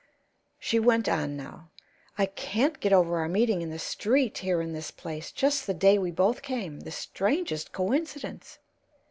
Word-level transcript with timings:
She 0.57 0.79
went 0.79 1.07
on 1.07 1.37
now: 1.37 1.69
"I 2.17 2.25
can't 2.25 2.79
get 2.79 2.91
over 2.91 3.19
our 3.19 3.29
meeting 3.29 3.61
in 3.61 3.69
the 3.69 3.77
street 3.77 4.39
here 4.39 4.59
in 4.59 4.73
this 4.73 4.89
place, 4.89 5.31
just 5.31 5.67
the 5.67 5.75
day 5.75 5.99
we 5.99 6.09
both 6.09 6.41
came 6.41 6.79
the 6.79 6.89
strangest 6.91 7.71
coincidence! 7.71 8.57